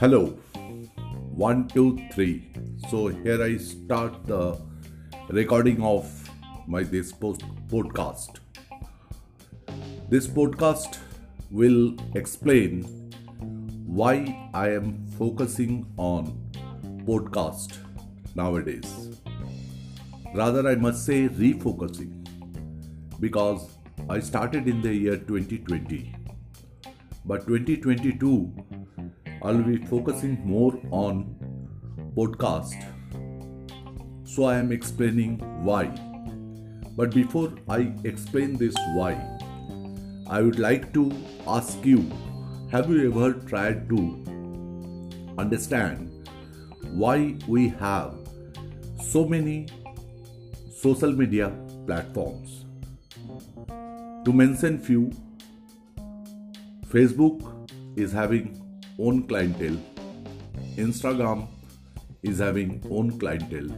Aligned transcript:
Hello, 0.00 0.26
one, 1.34 1.66
two, 1.66 1.98
three. 2.12 2.52
So 2.88 3.08
here 3.08 3.42
I 3.42 3.56
start 3.56 4.28
the 4.28 4.56
recording 5.28 5.82
of 5.82 6.06
my 6.68 6.84
this 6.84 7.10
post 7.10 7.42
podcast. 7.66 8.38
This 10.08 10.28
podcast 10.28 10.98
will 11.50 11.96
explain 12.14 12.84
why 13.88 14.48
I 14.54 14.68
am 14.68 15.04
focusing 15.18 15.84
on 15.96 16.30
podcast 17.04 17.76
nowadays. 18.36 19.18
Rather, 20.32 20.68
I 20.68 20.76
must 20.76 21.04
say 21.04 21.28
refocusing 21.28 22.24
because 23.18 23.68
I 24.08 24.20
started 24.20 24.68
in 24.68 24.80
the 24.80 24.94
year 24.94 25.16
2020, 25.16 26.14
but 27.24 27.48
2022 27.48 28.77
I'll 29.42 29.62
be 29.62 29.76
focusing 29.86 30.40
more 30.44 30.78
on 30.90 31.36
podcast. 32.16 32.84
So 34.24 34.44
I 34.44 34.56
am 34.56 34.72
explaining 34.72 35.38
why. 35.64 35.86
But 36.96 37.14
before 37.14 37.52
I 37.68 37.92
explain 38.04 38.56
this 38.56 38.74
why, 38.94 39.12
I 40.28 40.42
would 40.42 40.58
like 40.58 40.92
to 40.94 41.12
ask 41.46 41.84
you 41.84 42.10
have 42.72 42.90
you 42.90 43.10
ever 43.10 43.32
tried 43.32 43.88
to 43.88 43.98
understand 45.38 46.28
why 46.92 47.36
we 47.46 47.68
have 47.68 48.14
so 49.00 49.24
many 49.24 49.68
social 50.70 51.12
media 51.12 51.52
platforms? 51.86 52.66
To 54.24 54.32
mention 54.32 54.78
few, 54.78 55.10
Facebook 56.86 57.40
is 57.96 58.12
having 58.12 58.67
own 58.98 59.22
clientele. 59.28 59.78
Instagram 60.76 61.46
is 62.22 62.38
having 62.38 62.82
own 62.90 63.18
clientele. 63.18 63.68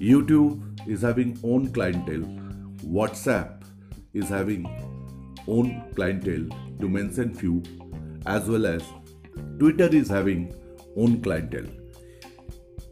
Youtube 0.00 0.88
is 0.88 1.02
having 1.02 1.38
own 1.42 1.72
clientele. 1.72 2.24
Whatsapp 2.84 3.62
is 4.14 4.28
having 4.28 4.66
own 5.46 5.82
clientele 5.94 6.46
to 6.80 6.88
mention 6.88 7.34
few 7.34 7.62
as 8.26 8.48
well 8.48 8.66
as 8.66 8.82
twitter 9.58 9.88
is 10.00 10.08
having 10.08 10.52
own 10.96 11.20
clientele. 11.22 11.66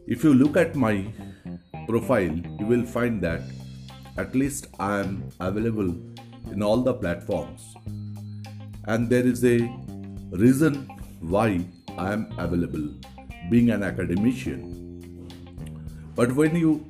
If 0.07 0.23
you 0.23 0.33
look 0.33 0.57
at 0.57 0.75
my 0.75 1.05
profile 1.87 2.35
you 2.59 2.65
will 2.65 2.85
find 2.85 3.21
that 3.21 3.41
at 4.17 4.35
least 4.35 4.67
i 4.79 4.99
am 4.99 5.29
available 5.39 5.95
in 6.51 6.63
all 6.63 6.81
the 6.81 6.93
platforms. 6.93 7.75
And 8.85 9.09
there 9.09 9.25
is 9.25 9.43
a 9.43 9.57
reason 10.31 10.87
why 11.19 11.65
I 11.97 12.13
am 12.13 12.27
available 12.37 12.89
being 13.49 13.69
an 13.71 13.83
academician. 13.83 14.73
But 16.15 16.31
when 16.33 16.55
you 16.55 16.85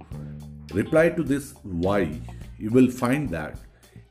reply 0.73 1.09
to 1.09 1.23
this 1.23 1.53
why, 1.64 2.22
you 2.58 2.70
will 2.70 2.89
find 2.89 3.30
that 3.30 3.58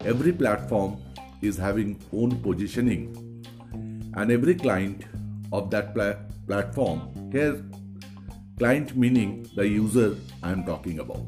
every 0.00 0.32
platform 0.32 0.98
is 1.42 1.56
having 1.56 2.00
own 2.12 2.40
positioning 2.42 3.42
and 4.14 4.30
every 4.30 4.54
client 4.54 5.04
of 5.52 5.70
that 5.70 5.94
pla- 5.94 6.16
platform 6.46 7.30
here 7.32 7.62
client 8.58 8.96
meaning 8.96 9.46
the 9.54 9.68
user 9.68 10.16
I 10.42 10.50
am 10.50 10.64
talking 10.64 11.00
about. 11.00 11.20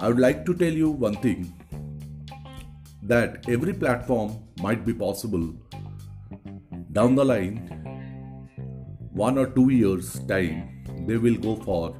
I 0.00 0.08
would 0.08 0.20
like 0.20 0.44
to 0.46 0.54
tell 0.54 0.72
you 0.72 0.90
one 0.90 1.16
thing 1.16 1.52
that 3.02 3.48
every 3.48 3.72
platform 3.72 4.38
might 4.60 4.84
be 4.84 4.94
possible 4.94 5.52
down 6.92 7.14
the 7.14 7.24
line 7.24 7.56
one 9.12 9.36
or 9.36 9.46
two 9.46 9.68
years 9.70 10.18
time 10.26 10.84
they 11.06 11.16
will 11.16 11.34
go 11.34 11.54
for 11.56 11.96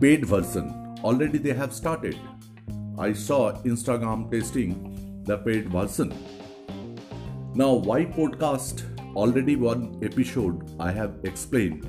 paid 0.00 0.24
version. 0.24 0.96
Already 1.02 1.38
they 1.38 1.52
have 1.52 1.72
started. 1.74 2.18
I 2.98 3.12
saw 3.12 3.52
instagram 3.62 4.30
testing 4.30 5.22
the 5.24 5.38
paid 5.38 5.68
version. 5.68 6.12
Now 7.54 7.72
why 7.74 8.04
podcast? 8.04 8.84
Already 9.14 9.56
one 9.56 9.98
episode 10.02 10.62
i 10.80 10.90
have 10.90 11.18
explained. 11.24 11.84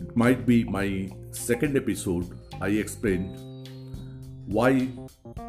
It 0.00 0.16
might 0.16 0.46
be 0.46 0.64
my 0.64 1.10
second 1.30 1.76
episode 1.76 2.38
i 2.60 2.68
explained 2.68 3.38
why 4.46 4.88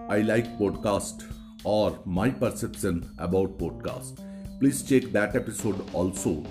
i 0.09 0.19
like 0.21 0.47
podcast 0.59 1.25
or 1.63 1.99
my 2.05 2.29
perception 2.29 3.01
about 3.17 3.57
podcast 3.57 4.21
please 4.63 4.81
check 4.81 5.11
that 5.11 5.35
episode 5.35 5.93
also. 5.93 6.41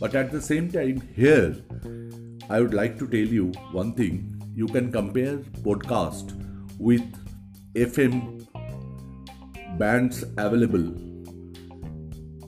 But 0.00 0.14
at 0.14 0.32
the 0.32 0.40
same 0.40 0.70
time, 0.72 1.02
here 1.14 1.54
I 2.48 2.58
would 2.58 2.72
like 2.72 2.98
to 3.00 3.06
tell 3.06 3.34
you 3.38 3.48
one 3.70 3.92
thing 3.92 4.40
you 4.54 4.66
can 4.66 4.90
compare 4.90 5.36
podcast 5.66 6.32
with 6.78 7.02
FM 7.74 8.48
bands 9.78 10.24
available. 10.38 10.86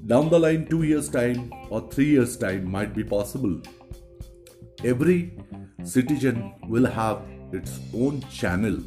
Down 0.06 0.30
the 0.30 0.38
line, 0.38 0.66
two 0.66 0.82
years' 0.84 1.10
time 1.10 1.52
or 1.68 1.82
three 1.90 2.08
years' 2.12 2.38
time 2.38 2.70
might 2.70 2.94
be 2.94 3.04
possible. 3.04 3.60
Every 4.82 5.38
citizen 5.84 6.54
will 6.68 6.86
have 6.86 7.20
its 7.52 7.80
own 7.94 8.22
channel 8.30 8.78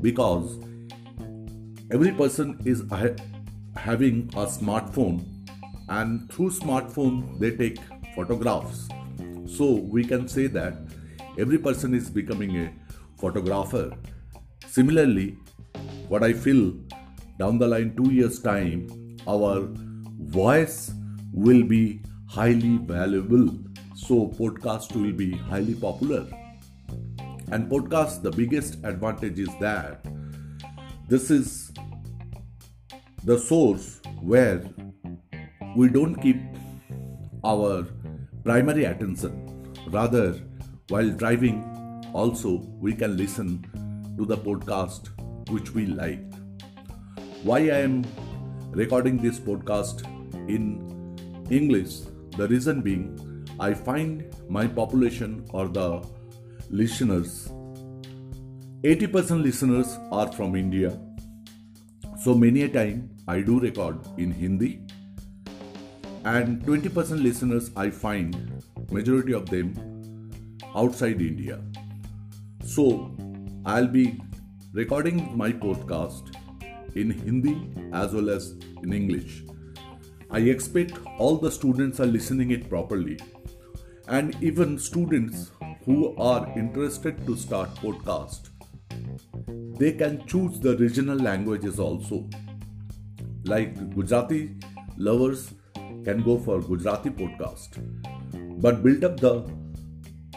because 0.00 0.58
every 1.90 2.12
person 2.12 2.58
is 2.64 2.80
having 3.76 4.30
a 4.34 4.46
smartphone 4.46 5.24
and 5.88 6.30
through 6.32 6.50
smartphone 6.50 7.38
they 7.38 7.50
take 7.56 7.78
photographs. 8.14 8.88
So 9.46 9.72
we 9.72 10.04
can 10.04 10.28
say 10.28 10.46
that 10.48 10.74
every 11.38 11.58
person 11.58 11.94
is 11.94 12.10
becoming 12.10 12.56
a 12.56 12.72
photographer. 13.18 13.92
Similarly 14.66 15.38
what 16.08 16.22
i 16.22 16.32
feel 16.32 16.72
down 17.38 17.58
the 17.58 17.66
line 17.66 17.94
2 17.96 18.12
years 18.12 18.40
time 18.40 18.88
our 19.28 19.68
voice 20.18 20.92
will 21.32 21.62
be 21.62 22.00
highly 22.28 22.78
valuable. 22.78 23.48
So 23.94 24.28
podcast 24.28 24.94
will 24.94 25.12
be 25.12 25.32
highly 25.32 25.74
popular. 25.74 26.26
And 27.52 27.70
podcast 27.70 28.22
the 28.22 28.30
biggest 28.30 28.74
advantage 28.84 29.38
is 29.38 29.50
that 29.60 30.04
this 31.08 31.30
is 31.30 31.72
the 33.26 33.36
source 33.36 34.00
where 34.22 34.62
we 35.74 35.88
don't 35.88 36.14
keep 36.14 36.36
our 37.44 37.84
primary 38.44 38.84
attention. 38.84 39.32
Rather, 39.88 40.34
while 40.90 41.10
driving, 41.10 41.56
also 42.12 42.62
we 42.78 42.94
can 42.94 43.16
listen 43.16 43.48
to 44.16 44.24
the 44.24 44.36
podcast 44.36 45.08
which 45.50 45.72
we 45.74 45.86
like. 45.86 46.22
Why 47.42 47.58
I 47.78 47.80
am 47.88 48.04
recording 48.70 49.16
this 49.16 49.40
podcast 49.40 50.06
in 50.48 50.64
English? 51.50 52.02
The 52.36 52.46
reason 52.46 52.80
being, 52.80 53.44
I 53.58 53.74
find 53.74 54.24
my 54.48 54.68
population 54.68 55.44
or 55.50 55.66
the 55.66 56.06
listeners 56.70 57.50
80% 58.84 59.42
listeners 59.42 59.98
are 60.12 60.30
from 60.30 60.54
India. 60.54 60.96
So 62.18 62.34
many 62.34 62.62
a 62.62 62.68
time 62.68 63.10
I 63.28 63.40
do 63.40 63.60
record 63.60 63.98
in 64.16 64.30
Hindi 64.32 64.80
and 66.24 66.62
20% 66.64 67.22
listeners 67.22 67.70
I 67.76 67.90
find 67.90 68.62
majority 68.90 69.34
of 69.34 69.50
them 69.50 70.30
outside 70.74 71.20
India. 71.20 71.60
So 72.64 73.14
I'll 73.66 73.86
be 73.86 74.18
recording 74.72 75.36
my 75.36 75.52
podcast 75.52 76.34
in 76.96 77.10
Hindi 77.10 77.70
as 77.92 78.14
well 78.14 78.30
as 78.30 78.54
in 78.82 78.94
English. 78.94 79.44
I 80.30 80.38
expect 80.38 80.98
all 81.18 81.36
the 81.36 81.50
students 81.50 82.00
are 82.00 82.06
listening 82.06 82.50
it 82.50 82.68
properly 82.70 83.18
and 84.08 84.34
even 84.42 84.78
students 84.78 85.50
who 85.84 86.16
are 86.16 86.50
interested 86.56 87.26
to 87.26 87.36
start 87.36 87.74
podcast 87.76 88.48
they 89.78 89.92
can 89.92 90.26
choose 90.26 90.60
the 90.60 90.76
regional 90.76 91.18
languages 91.18 91.78
also 91.78 92.28
like 93.44 93.74
Gujarati 93.94 94.56
lovers 94.96 95.52
can 96.04 96.22
go 96.22 96.38
for 96.38 96.60
Gujarati 96.60 97.10
podcast, 97.10 97.78
but 98.60 98.82
build 98.82 99.04
up 99.04 99.20
the 99.20 99.48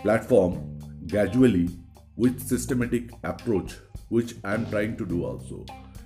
platform 0.01 0.80
gradually 1.07 1.69
with 2.15 2.39
systematic 2.39 3.12
approach, 3.24 3.75
which 4.09 4.36
I 4.44 4.53
am 4.53 4.69
trying 4.69 4.95
to 4.97 5.06
do 5.06 5.25
also. 5.25 5.65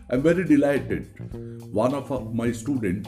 I'm 0.09 0.21
very 0.21 0.44
delighted. 0.45 1.09
One 1.74 1.94
of 1.94 2.33
my 2.33 2.51
student, 2.51 3.07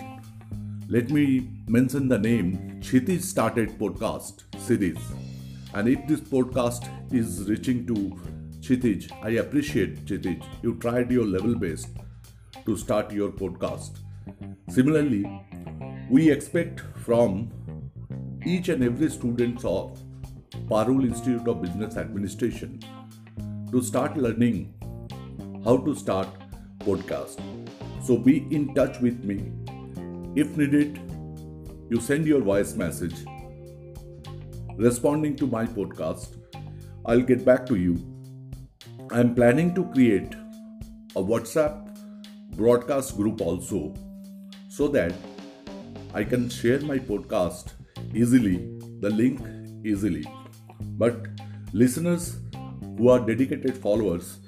let 0.90 1.10
me 1.10 1.50
mention 1.68 2.08
the 2.10 2.20
name, 2.20 2.80
Chiti 2.82 3.22
started 3.22 3.78
podcast 3.80 4.44
series. 4.60 4.98
And 5.74 5.88
if 5.88 6.08
this 6.08 6.22
podcast 6.22 6.90
is 7.14 7.50
reaching 7.50 7.86
to 7.88 8.35
Chitij, 8.66 9.12
I 9.22 9.38
appreciate 9.38 10.06
Chitij. 10.06 10.42
You 10.64 10.76
tried 10.80 11.12
your 11.12 11.24
level 11.24 11.54
best 11.56 11.90
to 12.66 12.76
start 12.76 13.12
your 13.12 13.30
podcast. 13.30 14.00
Similarly, 14.70 15.24
we 16.10 16.32
expect 16.32 16.80
from 16.96 17.52
each 18.44 18.70
and 18.70 18.84
every 18.84 19.10
student 19.12 19.64
of 19.64 20.00
Parul 20.68 21.06
Institute 21.06 21.48
of 21.48 21.62
Business 21.62 21.96
Administration 21.96 22.80
to 23.72 23.84
start 23.84 24.18
learning 24.18 24.74
how 25.64 25.78
to 25.78 25.94
start 25.94 26.28
podcast. 26.80 27.40
So 28.04 28.18
be 28.18 28.48
in 28.50 28.74
touch 28.74 29.00
with 29.00 29.24
me. 29.24 29.52
If 30.36 30.58
needed, 30.58 31.00
you 31.92 32.02
send 32.02 32.26
your 32.26 32.42
voice 32.42 32.74
message 32.74 33.26
responding 34.76 35.36
to 35.36 35.46
my 35.46 35.68
podcast. 35.68 36.38
I'll 37.06 37.22
get 37.22 37.46
back 37.46 37.68
to 37.68 37.76
you. 37.76 38.15
I'm 39.12 39.36
planning 39.36 39.76
to 39.76 39.84
create 39.92 40.34
a 41.16 41.22
WhatsApp 41.22 41.96
broadcast 42.56 43.16
group 43.16 43.40
also 43.40 43.94
so 44.68 44.88
that 44.88 45.14
I 46.14 46.24
can 46.24 46.50
share 46.50 46.80
my 46.80 46.98
podcast 46.98 47.74
easily, 48.14 48.58
the 49.02 49.12
link 49.12 49.42
easily. 49.86 50.26
But 50.98 51.28
listeners 51.72 52.38
who 52.98 53.10
are 53.10 53.20
dedicated 53.20 53.78
followers, 53.78 54.40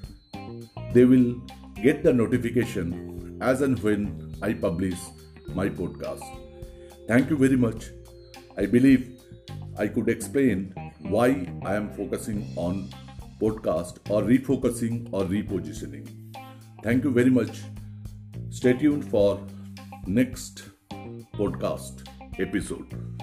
they 0.91 1.05
will 1.05 1.35
get 1.83 2.03
the 2.03 2.11
notification 2.11 3.37
as 3.41 3.61
and 3.61 3.77
when 3.83 4.33
I 4.41 4.53
publish 4.53 4.97
my 5.53 5.69
podcast. 5.69 6.23
Thank 7.07 7.29
you 7.29 7.37
very 7.37 7.57
much. 7.57 7.91
I 8.57 8.65
believe 8.65 9.21
I 9.77 9.87
could 9.87 10.09
explain 10.09 10.73
why 11.01 11.47
I 11.63 11.75
am 11.75 11.93
focusing 11.93 12.51
on 12.55 12.89
podcast 13.39 13.97
or 14.09 14.23
refocusing 14.23 15.07
or 15.11 15.23
repositioning. 15.23 16.07
Thank 16.83 17.03
you 17.03 17.11
very 17.11 17.29
much. 17.29 17.61
Stay 18.49 18.73
tuned 18.73 19.09
for 19.09 19.39
next 20.05 20.69
podcast 21.35 22.07
episode. 22.39 23.16